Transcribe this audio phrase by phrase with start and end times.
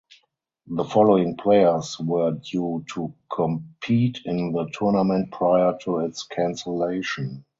[0.65, 7.45] The following players were due to compete in the tournament prior to its cancellation.